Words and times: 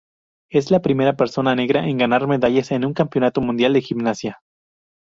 Es 0.49 0.71
la 0.71 0.81
primera 0.81 1.15
persona 1.15 1.55
negra 1.55 1.87
en 1.87 1.99
ganar 1.99 2.25
medallas 2.25 2.71
en 2.71 2.85
un 2.85 2.93
campeonato 2.95 3.39
mundial 3.39 3.73
de 3.73 3.81
gimnasia. 3.83 4.41